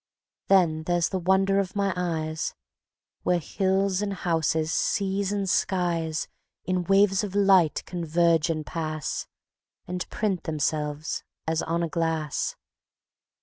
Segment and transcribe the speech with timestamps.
[0.47, 2.55] Then there's the wonder of my Eyes,
[3.21, 6.27] Where hills and houses, seas and skies,
[6.65, 9.27] In waves of light converge and pass,
[9.85, 12.55] And print themselves as on a glass.